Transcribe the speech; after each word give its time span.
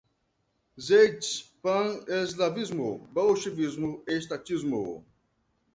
Zeitgeist, 0.85 1.51
pan-eslavismo, 1.67 2.89
bolchevismo, 3.19 3.95
estatismo 4.19 4.85